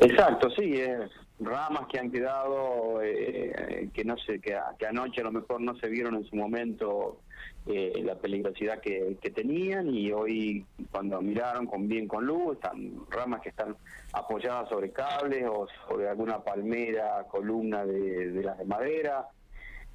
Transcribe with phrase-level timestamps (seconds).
[0.00, 1.08] Exacto, sí, eh,
[1.40, 5.88] ramas que han quedado, eh, que no sé, que, anoche a lo mejor no se
[5.88, 7.20] vieron en su momento
[7.66, 13.40] eh, la peligrosidad que, tenían y hoy cuando miraron con bien con luz, están ramas
[13.40, 13.76] que están
[14.12, 19.28] apoyadas sobre cables o sobre alguna palmera, columna de, de las de madera.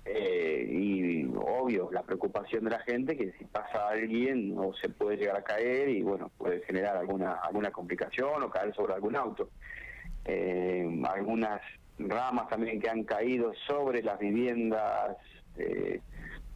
[0.06, 5.16] Eh, y obvio, la preocupación de la gente que si pasa alguien o se puede
[5.16, 9.50] llegar a caer y bueno, puede generar alguna alguna complicación o caer sobre algún auto.
[10.26, 11.62] Eh, algunas
[12.00, 15.18] ramas también que han caído sobre las viviendas
[15.58, 16.00] eh,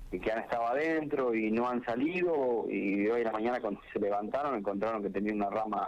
[0.09, 3.99] que han estado adentro y no han salido y hoy en la mañana cuando se
[3.99, 5.85] levantaron encontraron que tenía una rama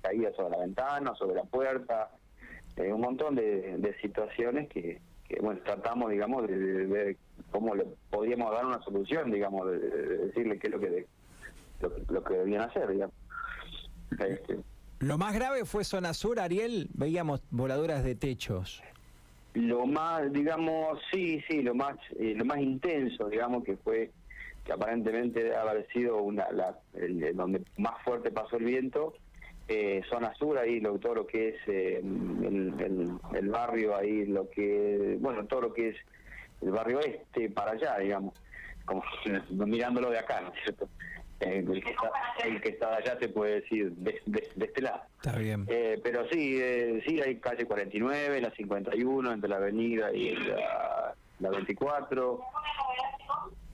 [0.00, 2.10] caída sobre la ventana, sobre la puerta,
[2.78, 5.00] un montón de situaciones que,
[5.40, 7.16] bueno, tratamos, digamos, de, ver
[7.50, 11.06] cómo le podíamos dar una solución, digamos, de, decirle qué es lo que
[12.08, 13.14] lo, que debían hacer, digamos.
[14.18, 14.58] Este.
[14.98, 18.82] Lo más grave fue zona sur, Ariel, veíamos voladuras de techos.
[19.52, 24.10] Lo más, digamos, sí, sí, lo más, eh, lo más intenso, digamos, que fue
[24.64, 26.76] que aparentemente ha haber sido una, la,
[27.34, 29.14] donde más fuerte pasó el viento,
[29.68, 35.16] eh, zona sur, ahí lo, todo lo que es eh, el, barrio, ahí lo que,
[35.20, 35.96] bueno, todo lo que es
[36.62, 38.34] el barrio este para allá, digamos,
[38.84, 39.02] como
[39.66, 40.88] mirándolo de acá, ¿no es cierto?
[41.40, 42.10] Eh, el, que está,
[42.44, 44.20] el que está allá te puede decir de,
[44.56, 45.02] este lado.
[45.16, 45.66] Está bien.
[45.68, 46.58] Eh, pero sí,
[47.06, 52.40] sí, hay calle 49, la 51, entre la avenida y la, la 24.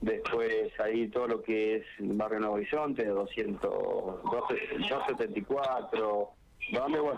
[0.01, 6.31] Después ahí todo lo que es el barrio Nuevo Horizonte, 200, 274.
[6.73, 7.15] ¿Dónde voy?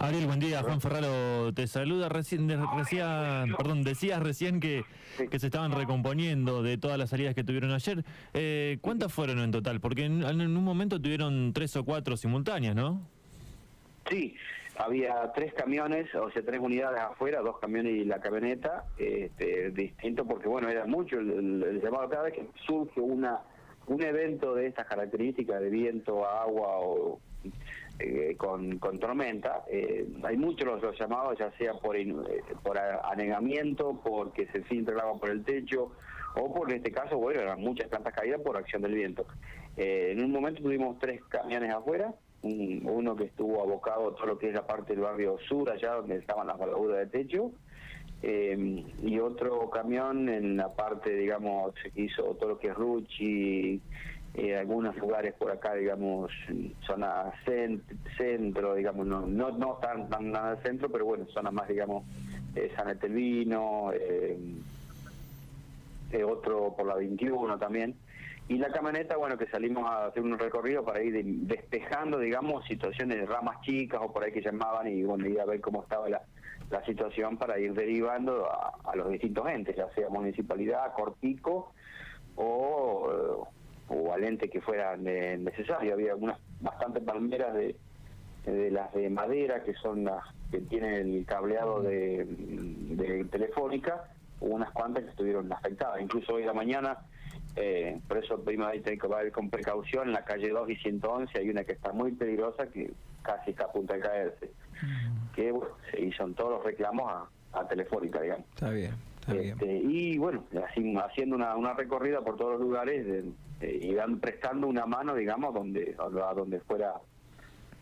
[0.00, 0.62] Ariel, buen día.
[0.62, 2.08] Juan Ferraro te saluda.
[2.08, 4.84] Recién, perdón, decías recién que,
[5.28, 8.04] que se estaban recomponiendo de todas las salidas que tuvieron ayer.
[8.32, 9.80] Eh, ¿Cuántas fueron en total?
[9.80, 13.00] Porque en, en, un momento tuvieron tres o cuatro simultáneas, ¿no?
[14.08, 14.36] Sí,
[14.76, 20.24] había tres camiones, o sea, tres unidades afuera, dos camiones y la camioneta, este, distinto
[20.24, 23.40] porque, bueno, era mucho el, llamado cada vez que surge una
[23.88, 27.20] un evento de estas características de viento, agua o
[27.98, 32.14] eh, con, tormenta, eh, hay muchos los, llamados, ya sea por, eh,
[32.62, 35.92] por anegamiento, porque se filtra el agua por el techo,
[36.36, 39.26] o por este caso, bueno, eran muchas plantas caídas por acción del viento.
[39.76, 44.48] en un momento tuvimos tres camiones afuera, uno que estuvo abocado a todo lo que
[44.48, 47.50] es la parte del barrio sur, allá donde estaban las baladuras de techo,
[48.22, 53.80] eh, y otro camión en la parte, digamos, se hizo todo lo que es Ruchi,
[54.40, 56.30] eh, algunos lugares por acá, digamos,
[56.86, 57.32] zona
[58.16, 62.04] centro, digamos, no no, no tan, tan nada centro, pero bueno, zona más, digamos,
[62.54, 64.38] eh, San Etelvino, eh,
[66.12, 67.96] eh otro por la 21 también.
[68.46, 73.28] Y la camioneta, bueno, que salimos a hacer un recorrido para ir despejando, digamos, situaciones
[73.28, 76.22] ramas chicas o por ahí que llamaban y bueno, ir a ver cómo estaba la,
[76.70, 81.72] la situación para ir derivando a, los distintos entes, ya sea municipalidad, Corpico
[82.36, 83.48] o,
[83.88, 85.94] o al ente que fuera necesario.
[85.94, 87.76] Había unas bastantes palmeras de,
[88.44, 94.04] de las de madera que son las que tienen el cableado de, de telefónica,
[94.40, 96.00] unas cuantas que estuvieron afectadas.
[96.00, 96.98] Incluso hoy de la mañana
[97.60, 100.08] eh, por eso primero hay que ir con precaución.
[100.08, 103.64] En la calle 2 y 111 hay una que está muy peligrosa que casi está
[103.64, 104.50] a punto de caerse.
[104.82, 105.34] Mm.
[105.34, 105.52] Que
[105.90, 107.28] se hizo todos los reclamos a,
[107.68, 108.46] Telefónica, digamos.
[108.54, 108.92] Está bien.
[109.20, 109.48] Está bien.
[109.48, 113.24] Este, y bueno, así, haciendo una, una recorrida por todos los lugares
[113.60, 116.94] y dan, prestando una mano, digamos, donde a donde fuera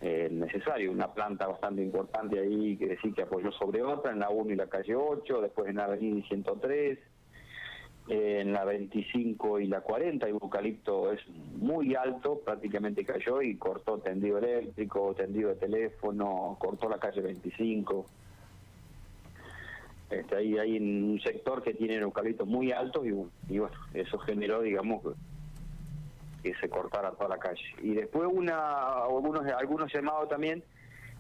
[0.01, 0.93] eh, necesario.
[0.93, 4.57] Una planta bastante importante ahí que decir que apoyó sobre otra, en la 1 y
[4.57, 6.99] la calle 8, después en la avenida 103
[8.09, 13.99] en la 25 y la 40 el eucalipto es muy alto, prácticamente cayó y cortó
[13.99, 18.07] tendido eléctrico, tendido de teléfono, cortó la calle 25.
[20.11, 24.63] Este, ahí hay un sector que tiene eucaliptos muy altos y, y, bueno, eso generó,
[24.63, 25.03] digamos,
[26.47, 27.65] que se cortara toda la calle.
[27.83, 30.63] Y después una algunos, algunos llamados también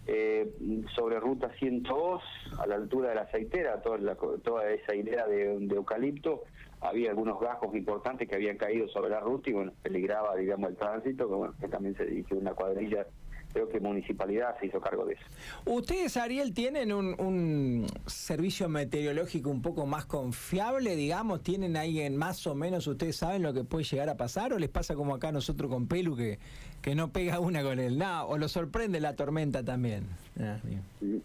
[0.06, 0.48] eh,
[0.94, 2.22] sobre ruta 102,
[2.60, 6.44] a la altura de la aceitera, toda, toda esa idea de, de eucalipto,
[6.80, 10.76] había algunos gajos importantes que habían caído sobre la ruta y bueno, peligraba, digamos, el
[10.76, 13.06] tránsito, que, bueno, que también se dirigió una cuadrilla
[13.52, 15.22] creo que municipalidad se hizo cargo de eso.
[15.64, 21.42] ¿Ustedes, Ariel, tienen un, servicio meteorológico un poco más confiable, digamos?
[21.42, 24.52] ¿Tienen alguien más o menos, ustedes saben lo que puede llegar a pasar?
[24.52, 26.38] ¿O les pasa como acá nosotros con Pelu, que,
[26.82, 27.98] que no pega una con él?
[27.98, 30.04] No, ¿O lo sorprende la tormenta también?
[30.40, 30.58] Ah,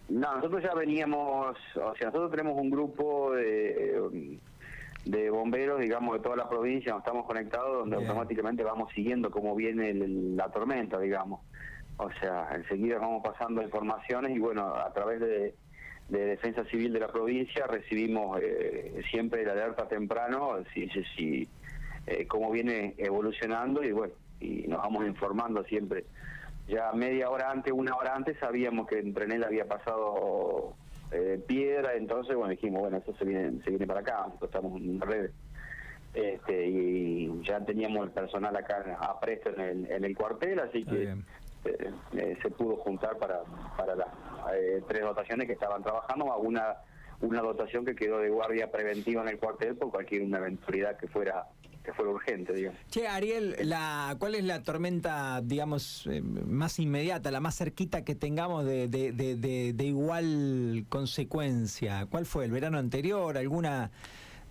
[0.08, 4.38] no, nosotros ya veníamos, o sea, nosotros tenemos un grupo de
[5.04, 9.92] de bomberos, digamos, de toda la provincia, estamos conectados, donde automáticamente vamos siguiendo cómo viene
[9.94, 11.40] la tormenta, digamos.
[11.96, 15.54] O sea, enseguida vamos pasando informaciones y bueno, a través de,
[16.08, 21.48] Defensa Civil de la provincia recibimos eh, siempre la alerta temprano, si, si,
[22.06, 26.04] eh, cómo viene evolucionando y bueno, y nos vamos informando siempre.
[26.68, 30.74] Ya media hora antes, una hora antes, sabíamos que en Trenel había pasado
[31.12, 34.80] eh, piedra, entonces bueno dijimos, bueno, eso se viene, se viene para acá, nosotros estamos
[34.80, 35.30] en red.
[36.14, 40.84] Este, y ya teníamos el personal acá a presto en el, en el cuartel, así
[40.84, 41.16] que
[41.64, 43.42] eh, eh, se pudo juntar para,
[43.76, 44.08] para las
[44.54, 46.76] eh, tres dotaciones que estaban trabajando, alguna
[47.20, 51.06] una dotación que quedó de guardia preventiva en el cuartel por cualquier una eventualidad que
[51.06, 51.46] fuera
[51.84, 52.78] que fuera urgente, digamos.
[52.88, 56.08] Che, Ariel, la, ¿cuál es la tormenta, digamos,
[56.46, 62.06] más inmediata, la más cerquita que tengamos de, de, de, de, igual consecuencia?
[62.08, 62.44] ¿Cuál fue?
[62.44, 63.36] ¿El verano anterior?
[63.36, 63.90] ¿Alguna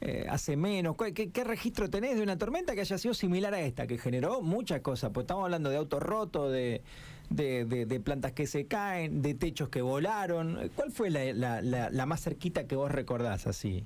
[0.01, 0.95] eh, hace menos.
[0.97, 4.81] ¿Qué, registro tenés de una tormenta que haya sido similar a esta, que generó muchas
[4.81, 5.11] cosas?
[5.13, 6.81] Pues estamos hablando de autos rotos, de,
[7.29, 10.71] de, plantas que se caen, de techos que volaron.
[10.75, 13.83] ¿Cuál fue la, la, más cerquita que vos recordás así?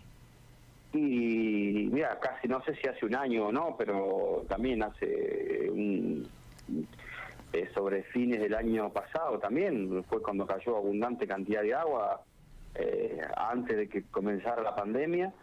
[0.94, 6.26] Y mira, casi no sé si hace un año o no, pero también hace un,
[7.52, 12.22] eh, sobre fines del año pasado también, fue cuando cayó abundante cantidad de agua
[12.74, 15.34] eh, antes de que comenzara la pandemia.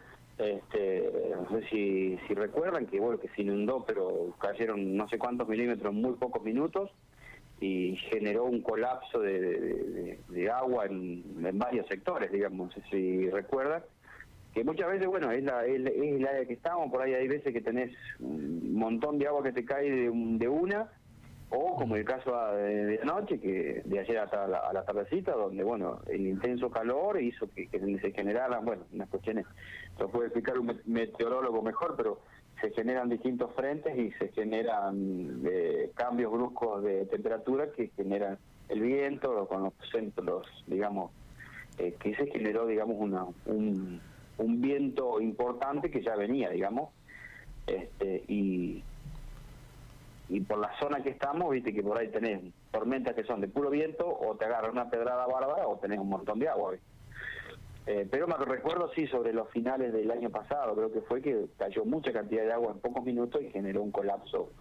[0.43, 5.19] Este, no sé si, si recuerdan que bueno que se inundó, pero cayeron no sé
[5.19, 6.91] cuántos milímetros en muy pocos minutos
[7.61, 10.19] y generó un colapso de,
[10.53, 11.23] agua en,
[11.59, 13.83] varios sectores, digamos, si recuerdan.
[14.53, 17.53] Que muchas veces, bueno, es, la, es, el área que estamos, por ahí hay veces
[17.55, 20.91] que tenés un montón de agua que te cae de, de una
[21.55, 25.63] o como el caso de, anoche, que de ayer a la, a la, tardecita, donde
[25.63, 29.47] bueno el intenso calor hizo que, se generaran, bueno, unas cuestiones,
[29.99, 32.21] lo puede explicar un meteorólogo mejor, pero
[32.61, 38.39] se generan distintos frentes y se generan eh, cambios bruscos de temperatura que generan
[38.69, 41.11] el viento con los centros, digamos,
[41.79, 44.01] eh, que se generó, digamos, una, un,
[44.39, 46.91] un viento importante que ya venía, digamos,
[47.67, 48.83] este, y
[50.33, 52.41] y por la zona que estamos, viste que por ahí tenés
[52.71, 56.09] tormentas que son de puro viento, o te agarra una pedrada bárbara, o tenés un
[56.09, 56.73] montón de agua.
[57.87, 61.49] Eh, pero me recuerdo, sí, sobre los finales del año pasado, creo que fue que
[61.59, 64.53] cayó mucha cantidad de agua en pocos minutos y generó un colapso